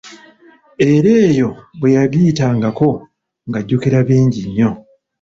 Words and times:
Era 0.89 1.11
eyo 1.27 1.49
bwe 1.79 1.89
yagiyitangako, 1.97 2.89
ng'ajjukira 3.47 3.99
bingi 4.07 4.39
nnyo. 4.47 4.71